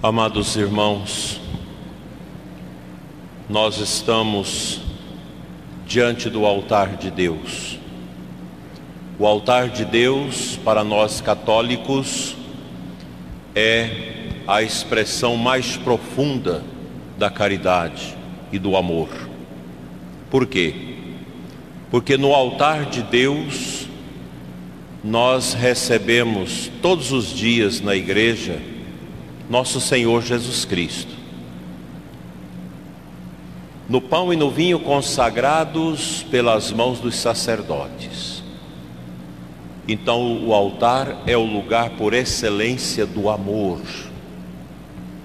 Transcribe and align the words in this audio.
Amados 0.00 0.54
irmãos, 0.54 1.40
nós 3.48 3.78
estamos 3.78 4.80
diante 5.88 6.30
do 6.30 6.46
altar 6.46 6.96
de 6.96 7.10
Deus. 7.10 7.80
O 9.18 9.26
altar 9.26 9.68
de 9.68 9.84
Deus, 9.84 10.56
para 10.64 10.84
nós 10.84 11.20
católicos, 11.20 12.36
é 13.56 13.90
a 14.46 14.62
expressão 14.62 15.36
mais 15.36 15.76
profunda 15.76 16.62
da 17.18 17.28
caridade 17.28 18.16
e 18.52 18.58
do 18.58 18.76
amor. 18.76 19.08
Por 20.30 20.46
quê? 20.46 20.76
Porque 21.90 22.16
no 22.16 22.32
altar 22.32 22.84
de 22.86 23.02
Deus 23.02 23.88
nós 25.02 25.54
recebemos 25.54 26.70
todos 26.80 27.10
os 27.10 27.34
dias 27.34 27.80
na 27.80 27.96
igreja 27.96 28.77
nosso 29.48 29.80
Senhor 29.80 30.22
Jesus 30.22 30.64
Cristo. 30.64 31.12
No 33.88 34.00
pão 34.00 34.32
e 34.32 34.36
no 34.36 34.50
vinho 34.50 34.78
consagrados 34.78 36.22
pelas 36.30 36.70
mãos 36.70 37.00
dos 37.00 37.16
sacerdotes. 37.16 38.42
Então, 39.86 40.44
o 40.46 40.52
altar 40.52 41.22
é 41.26 41.34
o 41.34 41.46
lugar 41.46 41.90
por 41.90 42.12
excelência 42.12 43.06
do 43.06 43.30
amor, 43.30 43.80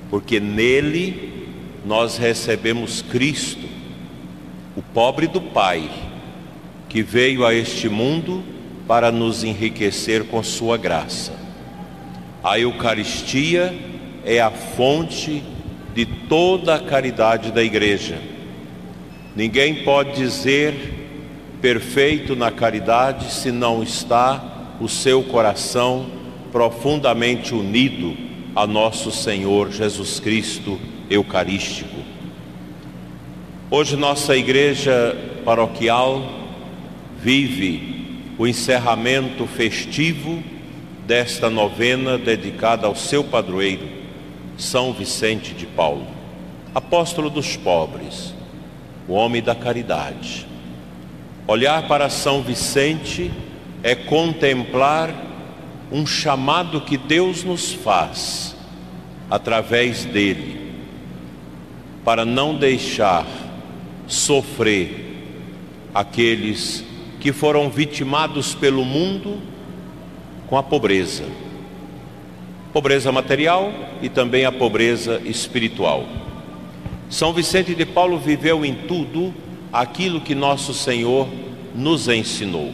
porque 0.09 0.39
nele 0.39 1.49
nós 1.85 2.15
recebemos 2.15 3.01
Cristo, 3.01 3.67
o 4.77 4.81
pobre 4.81 5.27
do 5.27 5.41
Pai, 5.41 5.89
que 6.87 7.03
veio 7.03 7.45
a 7.45 7.53
este 7.53 7.89
mundo 7.89 8.41
para 8.87 9.11
nos 9.11 9.43
enriquecer 9.43 10.23
com 10.23 10.41
Sua 10.41 10.77
graça. 10.77 11.33
A 12.41 12.57
Eucaristia 12.57 13.73
é 14.25 14.39
a 14.39 14.51
fonte 14.51 15.43
de 15.93 16.05
toda 16.05 16.75
a 16.75 16.79
caridade 16.79 17.51
da 17.51 17.63
igreja. 17.63 18.17
Ninguém 19.35 19.83
pode 19.83 20.13
dizer 20.13 20.73
perfeito 21.61 22.35
na 22.35 22.51
caridade 22.51 23.31
se 23.31 23.51
não 23.51 23.81
está 23.81 24.75
o 24.79 24.89
seu 24.89 25.23
coração 25.23 26.07
profundamente 26.51 27.53
unido 27.53 28.15
a 28.55 28.67
nosso 28.67 29.11
Senhor 29.11 29.71
Jesus 29.71 30.19
Cristo 30.19 30.79
Eucarístico. 31.09 31.95
Hoje 33.71 33.95
nossa 33.95 34.35
igreja 34.37 35.17
paroquial 35.43 36.21
vive 37.19 38.05
o 38.37 38.45
encerramento 38.45 39.47
festivo 39.47 40.43
desta 41.07 41.49
novena 41.49 42.17
dedicada 42.17 42.87
ao 42.87 42.95
seu 42.95 43.23
padroeiro, 43.23 43.87
são 44.57 44.93
Vicente 44.93 45.53
de 45.53 45.65
Paulo, 45.65 46.07
apóstolo 46.73 47.29
dos 47.29 47.55
pobres, 47.57 48.33
o 49.07 49.13
homem 49.13 49.41
da 49.41 49.55
caridade. 49.55 50.47
Olhar 51.47 51.87
para 51.87 52.09
São 52.09 52.41
Vicente 52.41 53.31
é 53.81 53.95
contemplar 53.95 55.13
um 55.91 56.05
chamado 56.05 56.81
que 56.81 56.97
Deus 56.97 57.43
nos 57.43 57.73
faz 57.73 58.55
através 59.29 60.05
dele, 60.05 60.73
para 62.05 62.23
não 62.25 62.55
deixar 62.55 63.25
sofrer 64.07 65.03
aqueles 65.93 66.83
que 67.19 67.31
foram 67.31 67.69
vitimados 67.69 68.53
pelo 68.53 68.83
mundo 68.83 69.39
com 70.47 70.57
a 70.57 70.63
pobreza 70.63 71.42
pobreza 72.73 73.11
material 73.11 73.71
e 74.01 74.09
também 74.09 74.45
a 74.45 74.51
pobreza 74.51 75.21
espiritual. 75.23 76.07
São 77.07 77.31
Vicente 77.31 77.75
de 77.75 77.85
Paulo 77.85 78.17
viveu 78.17 78.65
em 78.65 78.73
tudo 78.73 79.31
aquilo 79.71 80.19
que 80.19 80.33
nosso 80.33 80.73
Senhor 80.73 81.27
nos 81.75 82.07
ensinou. 82.07 82.71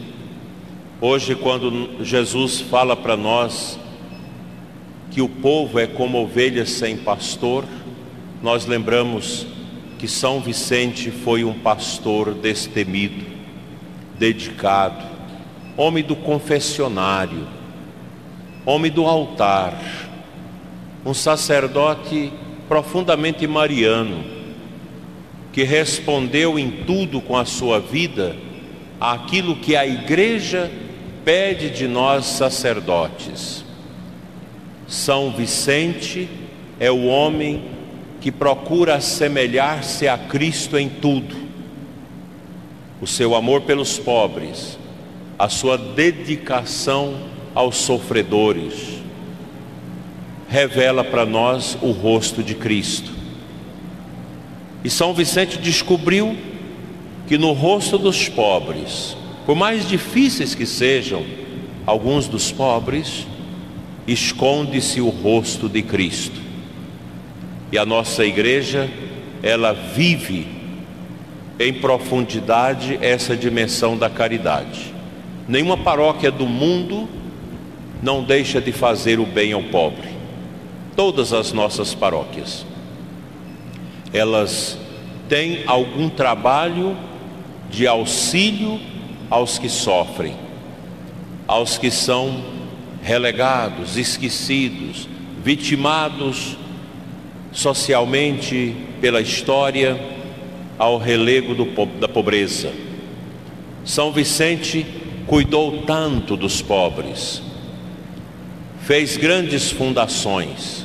Hoje, 1.02 1.34
quando 1.34 2.02
Jesus 2.02 2.60
fala 2.62 2.96
para 2.96 3.14
nós 3.14 3.78
que 5.10 5.20
o 5.20 5.28
povo 5.28 5.78
é 5.78 5.86
como 5.86 6.22
ovelhas 6.22 6.70
sem 6.70 6.96
pastor, 6.96 7.64
nós 8.42 8.64
lembramos 8.64 9.46
que 9.98 10.08
São 10.08 10.40
Vicente 10.40 11.10
foi 11.10 11.44
um 11.44 11.52
pastor 11.52 12.32
destemido, 12.32 13.26
dedicado, 14.18 15.04
homem 15.76 16.02
do 16.02 16.16
confessionário 16.16 17.59
homem 18.64 18.90
do 18.90 19.06
altar, 19.06 19.80
um 21.04 21.14
sacerdote 21.14 22.32
profundamente 22.68 23.46
mariano, 23.46 24.24
que 25.52 25.64
respondeu 25.64 26.58
em 26.58 26.70
tudo 26.70 27.20
com 27.20 27.36
a 27.36 27.44
sua 27.44 27.80
vida 27.80 28.36
aquilo 29.00 29.56
que 29.56 29.74
a 29.74 29.86
igreja 29.86 30.70
pede 31.24 31.70
de 31.70 31.88
nós 31.88 32.26
sacerdotes. 32.26 33.64
São 34.86 35.30
Vicente 35.30 36.28
é 36.78 36.90
o 36.90 37.06
homem 37.06 37.64
que 38.20 38.30
procura 38.30 38.96
assemelhar-se 38.96 40.06
a 40.06 40.18
Cristo 40.18 40.76
em 40.78 40.88
tudo. 40.88 41.34
O 43.00 43.06
seu 43.06 43.34
amor 43.34 43.62
pelos 43.62 43.98
pobres, 43.98 44.78
a 45.38 45.48
sua 45.48 45.78
dedicação 45.78 47.16
aos 47.54 47.76
sofredores, 47.76 49.00
revela 50.48 51.04
para 51.04 51.24
nós 51.24 51.78
o 51.80 51.90
rosto 51.90 52.42
de 52.42 52.54
Cristo. 52.54 53.12
E 54.84 54.90
São 54.90 55.12
Vicente 55.12 55.58
descobriu 55.58 56.36
que 57.26 57.38
no 57.38 57.52
rosto 57.52 57.98
dos 57.98 58.28
pobres, 58.28 59.16
por 59.46 59.54
mais 59.54 59.88
difíceis 59.88 60.54
que 60.54 60.66
sejam 60.66 61.24
alguns 61.86 62.26
dos 62.26 62.50
pobres, 62.50 63.26
esconde-se 64.06 65.00
o 65.00 65.08
rosto 65.08 65.68
de 65.68 65.82
Cristo. 65.82 66.40
E 67.70 67.78
a 67.78 67.86
nossa 67.86 68.24
igreja, 68.24 68.90
ela 69.42 69.72
vive 69.72 70.46
em 71.58 71.72
profundidade 71.72 72.98
essa 73.00 73.36
dimensão 73.36 73.96
da 73.96 74.08
caridade. 74.10 74.94
Nenhuma 75.46 75.76
paróquia 75.76 76.30
do 76.30 76.46
mundo 76.46 77.08
não 78.02 78.22
deixa 78.22 78.60
de 78.60 78.72
fazer 78.72 79.18
o 79.20 79.26
bem 79.26 79.52
ao 79.52 79.62
pobre. 79.62 80.08
Todas 80.96 81.32
as 81.32 81.52
nossas 81.52 81.94
paróquias, 81.94 82.66
elas 84.12 84.78
têm 85.28 85.62
algum 85.66 86.08
trabalho 86.08 86.96
de 87.70 87.86
auxílio 87.86 88.80
aos 89.30 89.58
que 89.58 89.68
sofrem, 89.68 90.34
aos 91.46 91.78
que 91.78 91.90
são 91.90 92.42
relegados, 93.02 93.96
esquecidos, 93.96 95.08
vitimados 95.42 96.56
socialmente 97.52 98.76
pela 99.00 99.20
história 99.20 99.98
ao 100.78 100.98
relego 100.98 101.54
do, 101.54 101.86
da 101.98 102.08
pobreza. 102.08 102.72
São 103.84 104.12
Vicente 104.12 104.86
cuidou 105.26 105.82
tanto 105.82 106.36
dos 106.36 106.60
pobres, 106.60 107.42
fez 108.90 109.16
grandes 109.16 109.70
fundações 109.70 110.84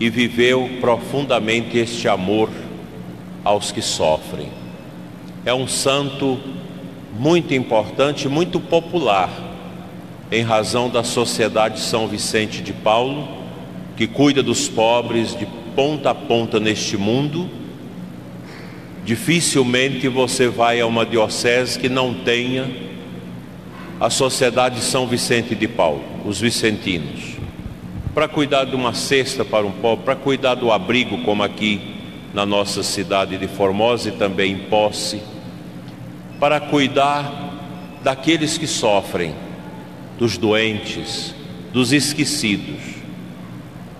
e 0.00 0.10
viveu 0.10 0.68
profundamente 0.80 1.78
este 1.78 2.08
amor 2.08 2.50
aos 3.44 3.70
que 3.70 3.80
sofrem. 3.80 4.48
É 5.44 5.54
um 5.54 5.68
santo 5.68 6.40
muito 7.16 7.54
importante, 7.54 8.28
muito 8.28 8.58
popular, 8.58 9.30
em 10.32 10.42
razão 10.42 10.90
da 10.90 11.04
Sociedade 11.04 11.78
São 11.78 12.08
Vicente 12.08 12.60
de 12.60 12.72
Paulo, 12.72 13.28
que 13.96 14.08
cuida 14.08 14.42
dos 14.42 14.68
pobres 14.68 15.38
de 15.38 15.46
ponta 15.76 16.10
a 16.10 16.14
ponta 16.16 16.58
neste 16.58 16.96
mundo. 16.96 17.48
Dificilmente 19.04 20.08
você 20.08 20.48
vai 20.48 20.80
a 20.80 20.86
uma 20.88 21.06
diocese 21.06 21.78
que 21.78 21.88
não 21.88 22.12
tenha 22.12 22.68
a 24.02 24.10
Sociedade 24.10 24.80
São 24.80 25.06
Vicente 25.06 25.54
de 25.54 25.68
Paulo, 25.68 26.02
os 26.24 26.40
vicentinos, 26.40 27.36
para 28.12 28.26
cuidar 28.26 28.64
de 28.64 28.74
uma 28.74 28.92
cesta 28.92 29.44
para 29.44 29.64
um 29.64 29.70
pobre, 29.70 30.04
para 30.04 30.16
cuidar 30.16 30.56
do 30.56 30.72
abrigo, 30.72 31.18
como 31.18 31.40
aqui 31.44 31.80
na 32.34 32.44
nossa 32.44 32.82
cidade 32.82 33.38
de 33.38 33.46
Formosa 33.46 34.08
e 34.08 34.12
também 34.12 34.54
em 34.54 34.58
Posse, 34.58 35.22
para 36.40 36.58
cuidar 36.58 38.00
daqueles 38.02 38.58
que 38.58 38.66
sofrem, 38.66 39.36
dos 40.18 40.36
doentes, 40.36 41.32
dos 41.72 41.92
esquecidos. 41.92 42.80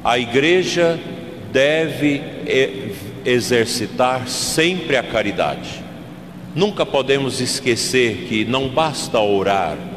A 0.02 0.19
igreja 0.19 0.98
deve 1.52 2.20
exercitar 3.25 4.26
sempre 4.26 4.96
a 4.96 5.02
caridade. 5.05 5.81
Nunca 6.56 6.84
podemos 6.84 7.40
esquecer 7.40 8.26
que 8.28 8.44
não 8.44 8.69
basta 8.69 9.20
orar, 9.20 9.92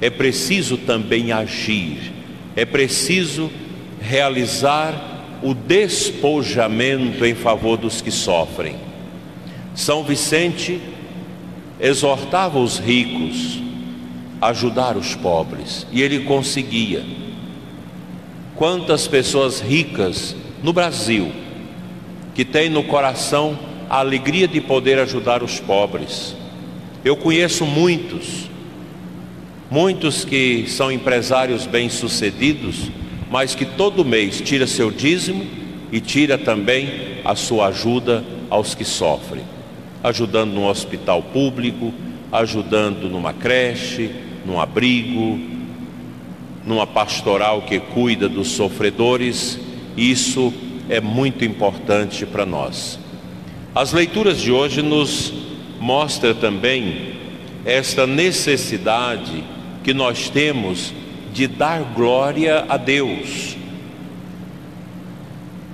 é 0.00 0.08
preciso 0.08 0.76
também 0.76 1.32
agir, 1.32 2.12
é 2.56 2.64
preciso 2.64 3.50
realizar 4.00 5.38
o 5.42 5.54
despojamento 5.54 7.24
em 7.24 7.34
favor 7.34 7.76
dos 7.76 8.00
que 8.00 8.10
sofrem. 8.10 8.76
São 9.74 10.02
Vicente 10.04 10.80
exortava 11.78 12.58
os 12.58 12.78
ricos 12.78 13.60
a 14.40 14.48
ajudar 14.48 14.96
os 14.96 15.14
pobres 15.14 15.86
e 15.92 16.02
ele 16.02 16.20
conseguia. 16.20 17.04
Quantas 18.56 19.06
pessoas 19.06 19.60
ricas 19.60 20.36
no 20.62 20.72
Brasil 20.72 21.32
que 22.34 22.44
têm 22.44 22.68
no 22.68 22.84
coração 22.84 23.58
a 23.88 23.98
alegria 23.98 24.46
de 24.46 24.60
poder 24.60 24.98
ajudar 25.00 25.42
os 25.42 25.58
pobres. 25.58 26.36
Eu 27.04 27.16
conheço 27.16 27.66
muitos, 27.66 28.48
muitos 29.70 30.24
que 30.24 30.64
são 30.66 30.90
empresários 30.90 31.64
bem-sucedidos, 31.64 32.90
mas 33.30 33.54
que 33.54 33.64
todo 33.64 34.04
mês 34.04 34.40
tira 34.40 34.66
seu 34.66 34.90
dízimo 34.90 35.46
e 35.92 36.00
tira 36.00 36.36
também 36.36 37.20
a 37.24 37.36
sua 37.36 37.68
ajuda 37.68 38.24
aos 38.50 38.74
que 38.74 38.84
sofrem, 38.84 39.44
ajudando 40.02 40.52
no 40.52 40.66
hospital 40.66 41.22
público, 41.22 41.94
ajudando 42.32 43.08
numa 43.08 43.32
creche, 43.32 44.10
num 44.44 44.60
abrigo, 44.60 45.38
numa 46.66 46.86
pastoral 46.86 47.62
que 47.62 47.78
cuida 47.78 48.28
dos 48.28 48.48
sofredores. 48.48 49.60
Isso 49.96 50.52
é 50.88 51.00
muito 51.00 51.44
importante 51.44 52.26
para 52.26 52.44
nós. 52.44 52.98
As 53.72 53.92
leituras 53.92 54.40
de 54.40 54.50
hoje 54.50 54.82
nos 54.82 55.32
mostra 55.78 56.34
também 56.34 57.14
esta 57.64 58.06
necessidade 58.06 59.44
que 59.82 59.94
nós 59.94 60.28
temos 60.28 60.92
de 61.32 61.46
dar 61.46 61.82
glória 61.94 62.64
a 62.68 62.76
Deus. 62.76 63.56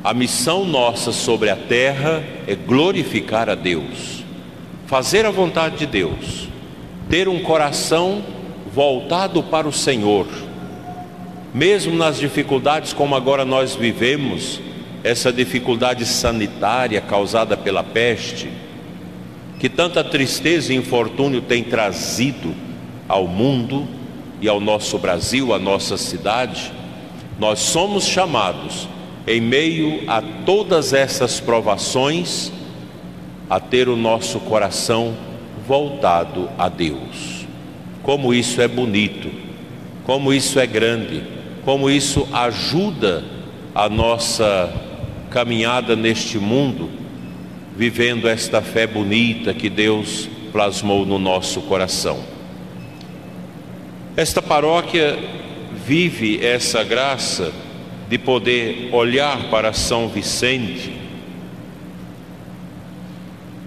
A 0.05 0.15
missão 0.15 0.65
nossa 0.65 1.11
sobre 1.11 1.51
a 1.51 1.57
terra 1.57 2.23
é 2.47 2.55
glorificar 2.55 3.49
a 3.49 3.55
Deus, 3.55 4.25
fazer 4.87 5.27
a 5.27 5.31
vontade 5.31 5.79
de 5.79 5.87
Deus, 5.87 6.49
ter 7.09 7.29
um 7.29 7.41
coração 7.41 8.23
voltado 8.73 9.43
para 9.43 9.67
o 9.67 9.73
Senhor. 9.73 10.27
Mesmo 11.53 11.97
nas 11.97 12.19
dificuldades 12.19 12.93
como 12.93 13.17
agora 13.17 13.45
nós 13.45 13.75
vivemos, 13.75 14.61
essa 15.03 15.33
dificuldade 15.33 16.05
sanitária 16.05 17.01
causada 17.01 17.57
pela 17.57 17.83
peste, 17.83 18.49
que 19.59 19.69
tanta 19.69 20.05
tristeza 20.05 20.73
e 20.73 20.77
infortúnio 20.77 21.41
tem 21.41 21.65
trazido 21.65 22.55
ao 23.09 23.27
mundo 23.27 23.96
e 24.41 24.49
ao 24.49 24.61
nosso 24.61 24.99
Brasil, 24.99 25.55
à 25.55 25.59
nossa 25.59 25.97
cidade, 25.97 26.73
nós 27.39 27.59
somos 27.59 28.05
chamados, 28.05 28.89
em 29.27 29.41
meio 29.41 30.03
a 30.07 30.23
todas 30.45 30.93
essas 30.93 31.41
provações, 31.41 32.53
a 33.49 33.61
ter 33.61 33.89
o 33.89 33.97
nosso 33.97 34.41
coração 34.41 35.15
voltado 35.67 36.49
a 36.59 36.69
Deus. 36.69 37.47
Como 38.03 38.33
isso 38.33 38.61
é 38.61 38.69
bonito, 38.69 39.31
como 40.05 40.33
isso 40.33 40.61
é 40.61 40.67
grande, 40.67 41.23
como 41.65 41.91
isso 41.91 42.27
ajuda 42.33 43.25
a 43.75 43.89
nossa 43.89 44.73
caminhada 45.31 45.97
neste 45.97 46.39
mundo 46.39 46.89
vivendo 47.77 48.27
esta 48.27 48.63
fé 48.63 48.87
bonita 48.87 49.53
que 49.53 49.69
Deus 49.69 50.29
plasmou 50.51 51.05
no 51.05 51.19
nosso 51.19 51.61
coração. 51.63 52.36
Esta 54.17 54.41
paróquia 54.41 55.19
vive 55.85 56.43
essa 56.45 56.83
graça 56.83 57.53
de 58.09 58.17
poder 58.17 58.89
olhar 58.93 59.51
para 59.51 59.75
São 59.75 60.09
Vicente 60.09 60.97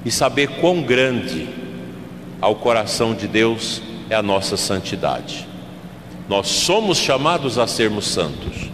e 0.04 0.10
saber 0.10 0.48
quão 0.60 0.82
grande 0.82 1.48
ao 2.42 2.56
coração 2.56 3.14
de 3.14 3.28
Deus 3.28 3.82
é 4.10 4.16
a 4.16 4.24
nossa 4.24 4.58
santidade. 4.58 5.48
Nós 6.28 6.48
somos 6.48 6.98
chamados 6.98 7.60
a 7.60 7.68
sermos 7.68 8.08
santos. 8.08 8.70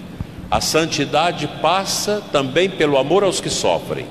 A 0.50 0.62
santidade 0.62 1.45
passa 1.62 2.24
também 2.31 2.69
pelo 2.69 2.98
amor 2.98 3.24
aos 3.24 3.42
que 3.42 3.50
sofrem 3.50 4.06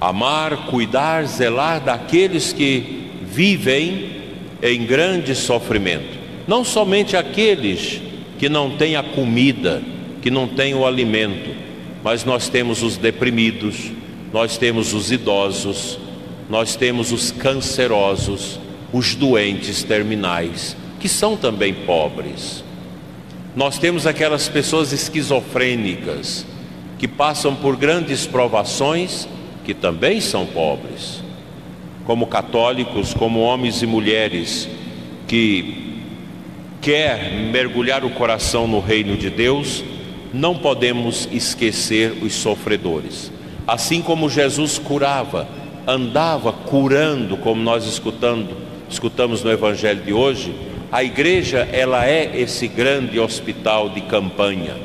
amar, 0.00 0.66
cuidar, 0.66 1.24
zelar 1.24 1.80
daqueles 1.80 2.52
que 2.52 3.10
vivem 3.22 4.23
em 4.64 4.86
grande 4.86 5.34
sofrimento. 5.34 6.18
Não 6.48 6.64
somente 6.64 7.18
aqueles 7.18 8.00
que 8.38 8.48
não 8.48 8.70
têm 8.70 8.96
a 8.96 9.02
comida, 9.02 9.82
que 10.22 10.30
não 10.30 10.48
têm 10.48 10.74
o 10.74 10.86
alimento, 10.86 11.54
mas 12.02 12.24
nós 12.24 12.48
temos 12.48 12.82
os 12.82 12.96
deprimidos, 12.96 13.92
nós 14.32 14.56
temos 14.56 14.94
os 14.94 15.12
idosos, 15.12 15.98
nós 16.48 16.76
temos 16.76 17.12
os 17.12 17.30
cancerosos, 17.30 18.58
os 18.90 19.14
doentes 19.14 19.82
terminais, 19.82 20.74
que 20.98 21.10
são 21.10 21.36
também 21.36 21.74
pobres. 21.74 22.64
Nós 23.54 23.78
temos 23.78 24.06
aquelas 24.06 24.48
pessoas 24.48 24.92
esquizofrênicas 24.92 26.46
que 26.98 27.06
passam 27.06 27.54
por 27.54 27.76
grandes 27.76 28.26
provações 28.26 29.28
que 29.64 29.74
também 29.74 30.20
são 30.20 30.46
pobres, 30.46 31.22
como 32.06 32.26
católicos, 32.26 33.14
como 33.14 33.40
homens 33.40 33.82
e 33.82 33.86
mulheres 33.86 34.68
que 35.26 36.02
quer 36.80 37.32
mergulhar 37.50 38.04
o 38.04 38.10
coração 38.10 38.68
no 38.68 38.78
reino 38.78 39.16
de 39.16 39.30
Deus, 39.30 39.82
não 40.32 40.54
podemos 40.56 41.28
esquecer 41.32 42.12
os 42.22 42.34
sofredores. 42.34 43.32
Assim 43.66 44.02
como 44.02 44.28
Jesus 44.28 44.78
curava, 44.78 45.48
andava 45.86 46.52
curando, 46.52 47.36
como 47.38 47.62
nós 47.62 47.86
escutando, 47.86 48.54
escutamos 48.90 49.42
no 49.42 49.50
evangelho 49.50 50.02
de 50.02 50.12
hoje, 50.12 50.54
a 50.92 51.02
igreja 51.02 51.66
ela 51.72 52.06
é 52.06 52.38
esse 52.38 52.68
grande 52.68 53.18
hospital 53.18 53.88
de 53.88 54.02
campanha. 54.02 54.76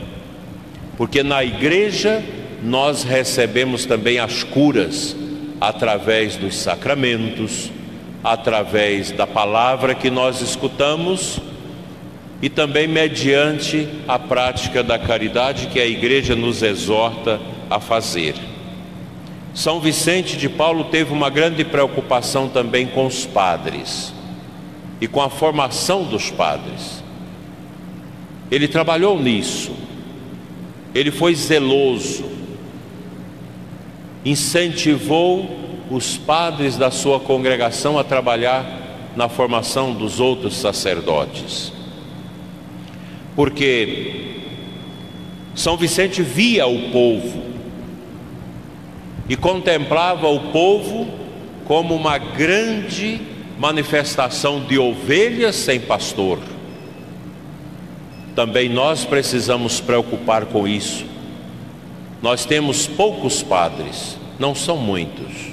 Porque 0.98 1.22
na 1.22 1.44
igreja 1.44 2.24
nós 2.64 3.04
recebemos 3.04 3.86
também 3.86 4.20
as 4.20 4.44
curas 4.44 5.16
através 5.60 6.36
dos 6.36 6.56
sacramentos, 6.56 7.72
através 8.24 9.12
da 9.12 9.28
palavra 9.28 9.96
que 9.96 10.10
nós 10.10 10.42
escutamos 10.42 11.40
e 12.42 12.50
também 12.50 12.88
mediante 12.88 13.88
a 14.08 14.18
prática 14.18 14.82
da 14.82 14.98
caridade 14.98 15.68
que 15.68 15.80
a 15.80 15.86
igreja 15.86 16.36
nos 16.36 16.62
exorta 16.64 17.40
a 17.70 17.80
fazer. 17.80 18.36
São 19.54 19.80
Vicente 19.80 20.38
de 20.38 20.48
Paulo 20.48 20.86
teve 20.86 21.12
uma 21.12 21.30
grande 21.30 21.66
preocupação 21.66 22.48
também 22.48 22.88
com 22.88 23.06
os 23.06 23.26
padres 23.26 24.14
e 25.02 25.08
com 25.08 25.22
a 25.22 25.30
formação 25.30 26.04
dos 26.04 26.30
padres. 26.30 27.04
Ele 28.50 28.68
trabalhou 28.68 29.20
nisso, 29.20 29.72
ele 30.96 31.12
foi 31.12 31.36
zeloso, 31.36 32.39
incentivou 34.24 35.50
os 35.90 36.18
padres 36.18 36.78
da 36.78 36.92
sua 36.92 37.20
congregação 37.20 37.98
a 37.98 38.04
trabalhar 38.04 38.66
na 39.16 39.28
formação 39.28 39.94
dos 39.94 40.20
outros 40.20 40.58
sacerdotes. 40.58 41.72
Porque 43.36 44.36
São 45.56 45.78
Vicente 45.78 46.22
via 46.22 46.68
o 46.68 46.92
povo 46.92 47.44
e 49.28 49.36
contemplava 49.36 50.28
o 50.28 50.52
povo 50.52 51.08
como 51.66 51.96
uma 51.96 52.18
grande 52.18 53.22
manifestação 53.58 54.62
de 54.62 54.78
ovelhas 54.78 55.56
sem 55.56 55.80
pastor. 55.80 56.40
Também 58.36 58.70
nós 58.70 59.06
precisamos 59.06 59.80
preocupar 59.80 60.46
com 60.46 60.68
isso 60.68 61.09
nós 62.22 62.46
temos 62.46 62.86
poucos 62.86 63.42
padres, 63.42 64.18
não 64.38 64.54
são 64.54 64.78
muitos. 64.78 65.50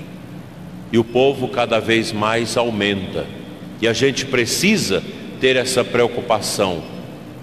E 0.93 0.99
o 0.99 1.05
povo 1.05 1.49
cada 1.49 1.79
vez 1.81 2.13
mais 2.13 2.57
aumenta. 2.57 3.27
E 3.81 3.87
a 3.87 3.93
gente 3.93 4.27
precisa 4.27 5.03
ter 5.41 5.57
essa 5.57 5.85
preocupação 5.85 6.83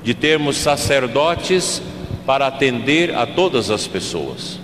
de 0.04 0.14
termos 0.14 0.58
sacerdotes 0.58 1.82
para 2.26 2.48
atender 2.48 3.16
a 3.16 3.26
todas 3.26 3.70
as 3.70 3.88
pessoas. 3.88 4.60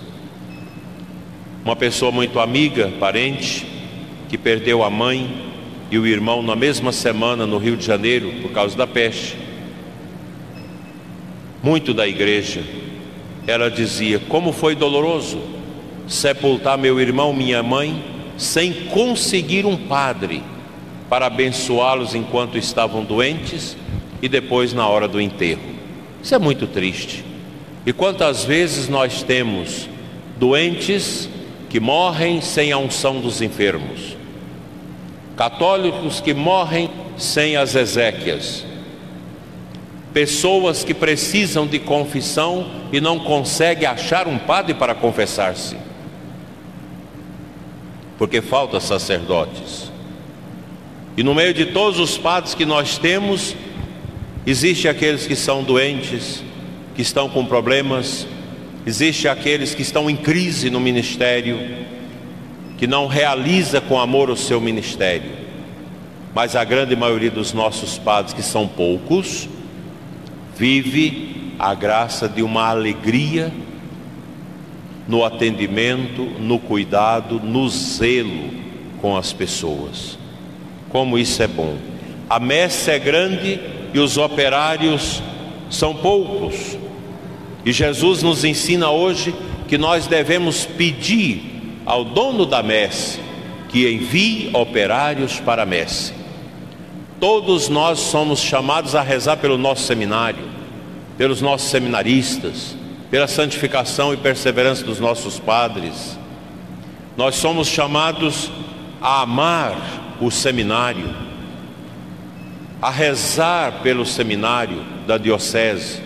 Uma 1.64 1.76
pessoa 1.76 2.10
muito 2.10 2.38
amiga, 2.40 2.90
parente, 2.98 3.66
que 4.28 4.36
perdeu 4.36 4.82
a 4.82 4.90
mãe 4.90 5.50
e 5.90 5.98
o 5.98 6.06
irmão 6.06 6.42
na 6.42 6.56
mesma 6.56 6.92
semana 6.92 7.46
no 7.46 7.58
Rio 7.58 7.76
de 7.76 7.84
Janeiro 7.84 8.32
por 8.42 8.50
causa 8.52 8.76
da 8.76 8.86
peste. 8.86 9.36
Muito 11.62 11.92
da 11.92 12.06
igreja 12.06 12.62
ela 13.50 13.70
dizia: 13.70 14.18
Como 14.28 14.52
foi 14.52 14.74
doloroso 14.74 15.38
sepultar 16.06 16.76
meu 16.76 17.00
irmão, 17.00 17.32
minha 17.32 17.62
mãe, 17.62 18.02
sem 18.36 18.72
conseguir 18.72 19.64
um 19.64 19.76
padre 19.76 20.42
para 21.08 21.26
abençoá-los 21.26 22.14
enquanto 22.14 22.58
estavam 22.58 23.04
doentes 23.04 23.76
e 24.22 24.28
depois 24.28 24.72
na 24.72 24.86
hora 24.88 25.06
do 25.06 25.20
enterro. 25.20 25.62
Isso 26.22 26.34
é 26.34 26.38
muito 26.38 26.66
triste. 26.66 27.24
E 27.86 27.92
quantas 27.92 28.44
vezes 28.44 28.88
nós 28.88 29.22
temos 29.22 29.88
doentes 30.38 31.28
que 31.68 31.80
morrem 31.80 32.40
sem 32.40 32.72
a 32.72 32.78
unção 32.78 33.20
dos 33.20 33.40
enfermos, 33.40 34.16
católicos 35.36 36.20
que 36.20 36.34
morrem 36.34 36.90
sem 37.16 37.56
as 37.56 37.74
exéquias, 37.74 38.64
pessoas 40.12 40.82
que 40.82 40.92
precisam 40.92 41.66
de 41.66 41.78
confissão 41.78 42.70
e 42.92 43.00
não 43.00 43.18
conseguem 43.18 43.86
achar 43.86 44.26
um 44.26 44.38
padre 44.38 44.74
para 44.74 44.94
confessar-se, 44.94 45.76
porque 48.18 48.40
falta 48.40 48.80
sacerdotes. 48.80 49.90
E 51.16 51.22
no 51.22 51.34
meio 51.34 51.54
de 51.54 51.66
todos 51.66 51.98
os 51.98 52.16
padres 52.18 52.54
que 52.54 52.64
nós 52.64 52.98
temos, 52.98 53.54
existe 54.46 54.88
aqueles 54.88 55.26
que 55.26 55.36
são 55.36 55.62
doentes, 55.62 56.42
que 56.94 57.02
estão 57.02 57.28
com 57.28 57.44
problemas, 57.44 58.26
existe 58.86 59.28
aqueles 59.28 59.74
que 59.74 59.82
estão 59.82 60.08
em 60.08 60.16
crise 60.16 60.70
no 60.70 60.80
ministério, 60.80 61.58
que 62.78 62.86
não 62.86 63.06
realiza 63.06 63.80
com 63.80 64.00
amor 64.00 64.30
o 64.30 64.36
seu 64.36 64.60
ministério. 64.60 65.38
Mas 66.34 66.56
a 66.56 66.64
grande 66.64 66.96
maioria 66.96 67.30
dos 67.30 67.52
nossos 67.52 67.98
padres, 67.98 68.32
que 68.32 68.42
são 68.42 68.66
poucos, 68.66 69.48
vive 70.60 71.54
a 71.58 71.72
graça 71.72 72.28
de 72.28 72.42
uma 72.42 72.68
alegria 72.68 73.50
no 75.08 75.24
atendimento, 75.24 76.22
no 76.38 76.58
cuidado, 76.58 77.40
no 77.40 77.66
zelo 77.70 78.50
com 79.00 79.16
as 79.16 79.32
pessoas. 79.32 80.18
Como 80.90 81.18
isso 81.18 81.42
é 81.42 81.46
bom. 81.46 81.78
A 82.28 82.38
messe 82.38 82.90
é 82.90 82.98
grande 82.98 83.58
e 83.94 83.98
os 83.98 84.18
operários 84.18 85.22
são 85.70 85.94
poucos. 85.94 86.76
E 87.64 87.72
Jesus 87.72 88.22
nos 88.22 88.44
ensina 88.44 88.90
hoje 88.90 89.34
que 89.66 89.78
nós 89.78 90.06
devemos 90.06 90.66
pedir 90.66 91.40
ao 91.86 92.04
dono 92.04 92.44
da 92.44 92.62
messe 92.62 93.18
que 93.70 93.90
envie 93.90 94.50
operários 94.52 95.40
para 95.40 95.62
a 95.62 95.66
messe. 95.66 96.12
Todos 97.18 97.70
nós 97.70 97.98
somos 97.98 98.40
chamados 98.40 98.94
a 98.94 99.00
rezar 99.00 99.38
pelo 99.38 99.56
nosso 99.58 99.84
seminário, 99.84 100.49
pelos 101.20 101.42
nossos 101.42 101.68
seminaristas, 101.68 102.74
pela 103.10 103.28
santificação 103.28 104.14
e 104.14 104.16
perseverança 104.16 104.82
dos 104.82 104.98
nossos 104.98 105.38
padres. 105.38 106.18
Nós 107.14 107.34
somos 107.34 107.68
chamados 107.68 108.50
a 109.02 109.20
amar 109.20 110.16
o 110.18 110.30
seminário, 110.30 111.14
a 112.80 112.88
rezar 112.88 113.82
pelo 113.82 114.06
seminário 114.06 114.82
da 115.06 115.18
diocese, 115.18 116.00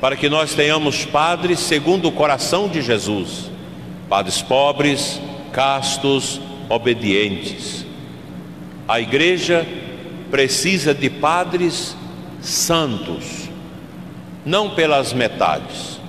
para 0.00 0.14
que 0.14 0.28
nós 0.28 0.54
tenhamos 0.54 1.04
padres 1.04 1.58
segundo 1.58 2.06
o 2.06 2.12
coração 2.12 2.68
de 2.68 2.80
Jesus, 2.80 3.50
padres 4.08 4.40
pobres, 4.40 5.20
castos, 5.50 6.40
obedientes. 6.68 7.84
A 8.86 9.00
igreja 9.00 9.66
precisa 10.30 10.94
de 10.94 11.10
padres 11.10 11.96
santos, 12.40 13.43
não 14.44 14.70
pelas 14.70 15.12
metades. 15.12 16.00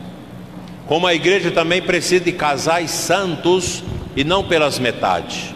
Como 0.87 1.07
a 1.07 1.13
igreja 1.13 1.51
também 1.51 1.81
precisa 1.81 2.23
de 2.23 2.31
casais 2.31 2.91
santos 2.91 3.83
e 4.15 4.23
não 4.23 4.43
pelas 4.43 4.77
metades. 4.77 5.53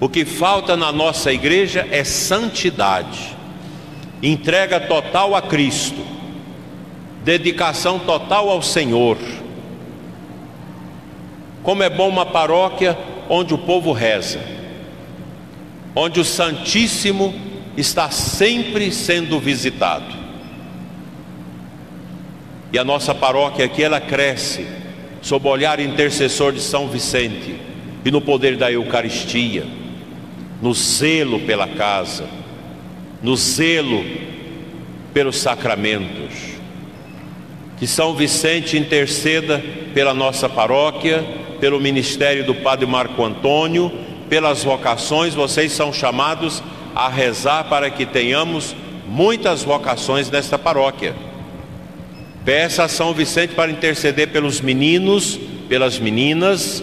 O 0.00 0.08
que 0.08 0.24
falta 0.24 0.76
na 0.76 0.92
nossa 0.92 1.32
igreja 1.32 1.86
é 1.90 2.04
santidade, 2.04 3.36
entrega 4.22 4.78
total 4.78 5.34
a 5.34 5.42
Cristo, 5.42 6.00
dedicação 7.24 7.98
total 7.98 8.48
ao 8.50 8.62
Senhor. 8.62 9.18
Como 11.62 11.82
é 11.82 11.90
bom 11.90 12.08
uma 12.08 12.26
paróquia 12.26 12.96
onde 13.28 13.54
o 13.54 13.58
povo 13.58 13.92
reza 13.92 14.58
onde 16.00 16.20
o 16.20 16.24
Santíssimo 16.24 17.34
está 17.76 18.08
sempre 18.08 18.92
sendo 18.92 19.40
visitado. 19.40 20.17
E 22.72 22.78
a 22.78 22.84
nossa 22.84 23.14
paróquia 23.14 23.64
aqui 23.64 23.82
ela 23.82 24.00
cresce 24.00 24.66
sob 25.22 25.46
o 25.46 25.50
olhar 25.50 25.80
intercessor 25.80 26.52
de 26.52 26.60
São 26.60 26.88
Vicente 26.88 27.56
e 28.04 28.10
no 28.10 28.20
poder 28.20 28.56
da 28.56 28.70
Eucaristia, 28.70 29.66
no 30.60 30.72
zelo 30.74 31.40
pela 31.40 31.66
casa, 31.66 32.26
no 33.22 33.36
zelo 33.36 34.04
pelos 35.12 35.36
sacramentos. 35.38 36.58
Que 37.78 37.86
São 37.86 38.14
Vicente 38.14 38.76
interceda 38.76 39.62
pela 39.94 40.12
nossa 40.12 40.48
paróquia, 40.48 41.24
pelo 41.60 41.80
ministério 41.80 42.44
do 42.44 42.54
Padre 42.54 42.86
Marco 42.86 43.24
Antônio 43.24 43.90
pelas 44.28 44.62
vocações, 44.62 45.34
vocês 45.34 45.72
são 45.72 45.92
chamados 45.92 46.62
a 46.94 47.08
rezar 47.08 47.64
para 47.64 47.90
que 47.90 48.04
tenhamos 48.04 48.76
muitas 49.06 49.62
vocações 49.62 50.30
nesta 50.30 50.58
paróquia. 50.58 51.14
Peça 52.48 52.84
a 52.84 52.88
São 52.88 53.12
Vicente 53.12 53.54
para 53.54 53.70
interceder 53.70 54.28
pelos 54.28 54.62
meninos, 54.62 55.38
pelas 55.68 55.98
meninas, 55.98 56.82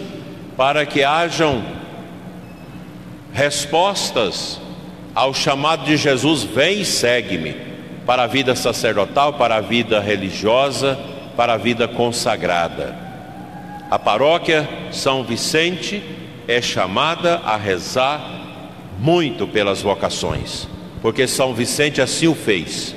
para 0.56 0.86
que 0.86 1.02
hajam 1.02 1.60
respostas 3.32 4.60
ao 5.12 5.34
chamado 5.34 5.84
de 5.84 5.96
Jesus: 5.96 6.44
vem 6.44 6.82
e 6.82 6.84
segue-me, 6.84 7.56
para 8.06 8.22
a 8.22 8.26
vida 8.28 8.54
sacerdotal, 8.54 9.32
para 9.32 9.56
a 9.56 9.60
vida 9.60 9.98
religiosa, 9.98 10.96
para 11.36 11.54
a 11.54 11.56
vida 11.56 11.88
consagrada. 11.88 12.94
A 13.90 13.98
paróquia 13.98 14.68
São 14.92 15.24
Vicente 15.24 16.00
é 16.46 16.62
chamada 16.62 17.40
a 17.44 17.56
rezar 17.56 18.24
muito 19.00 19.48
pelas 19.48 19.82
vocações, 19.82 20.68
porque 21.02 21.26
São 21.26 21.52
Vicente 21.52 22.00
assim 22.00 22.28
o 22.28 22.36
fez. 22.36 22.94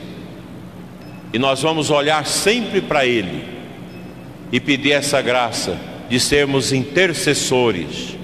E 1.32 1.38
nós 1.38 1.62
vamos 1.62 1.90
olhar 1.90 2.26
sempre 2.26 2.82
para 2.82 3.06
ele 3.06 3.44
e 4.52 4.60
pedir 4.60 4.94
essa 4.94 5.22
graça 5.22 5.78
de 6.10 6.20
sermos 6.20 6.74
intercessores 6.74 8.18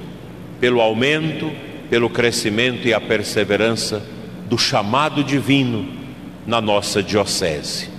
pelo 0.59 0.81
aumento, 0.81 1.51
pelo 1.89 2.09
crescimento 2.09 2.87
e 2.87 2.93
a 2.93 2.99
perseverança 2.99 4.03
do 4.49 4.57
chamado 4.57 5.23
divino 5.23 5.87
na 6.47 6.59
nossa 6.59 7.03
diocese. 7.03 7.89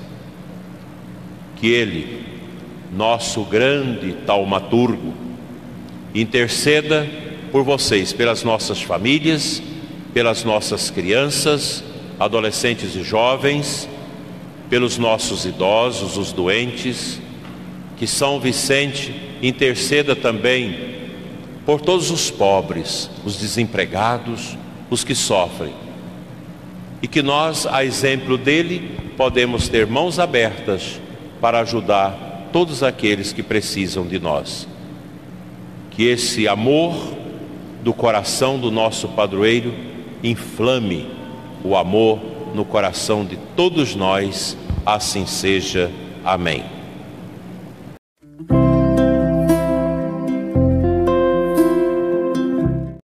Que 1.54 1.68
ele, 1.68 2.24
nosso 2.92 3.44
grande 3.44 4.12
taumaturgo, 4.26 5.14
interceda 6.12 7.06
por 7.52 7.62
vocês, 7.62 8.12
pelas 8.12 8.42
nossas 8.42 8.82
famílias, 8.82 9.62
pelas 10.12 10.42
nossas 10.42 10.90
crianças, 10.90 11.84
adolescentes 12.18 12.96
e 12.96 13.02
jovens, 13.02 13.88
pelos 14.68 14.98
nossos 14.98 15.44
idosos, 15.44 16.16
os 16.16 16.32
doentes, 16.32 17.20
que 17.96 18.06
São 18.06 18.40
Vicente 18.40 19.14
interceda 19.42 20.14
também 20.14 20.96
por 21.64 21.80
todos 21.80 22.10
os 22.10 22.30
pobres, 22.30 23.10
os 23.24 23.36
desempregados, 23.36 24.56
os 24.90 25.02
que 25.02 25.14
sofrem. 25.14 25.74
E 27.02 27.08
que 27.08 27.22
nós, 27.22 27.66
a 27.66 27.84
exemplo 27.84 28.36
dele, 28.38 28.98
podemos 29.16 29.68
ter 29.68 29.86
mãos 29.86 30.18
abertas 30.18 31.00
para 31.40 31.60
ajudar 31.60 32.48
todos 32.52 32.82
aqueles 32.82 33.32
que 33.32 33.42
precisam 33.42 34.06
de 34.06 34.18
nós 34.18 34.66
que 35.96 36.04
esse 36.04 36.46
amor 36.46 36.94
do 37.82 37.94
coração 37.94 38.58
do 38.58 38.70
nosso 38.70 39.08
padroeiro 39.08 39.72
inflame 40.22 41.08
o 41.64 41.74
amor 41.74 42.20
no 42.54 42.64
coração 42.64 43.24
de 43.24 43.36
todos 43.36 43.94
nós, 43.94 44.56
assim 44.84 45.26
seja. 45.26 45.90
Amém. 46.24 46.75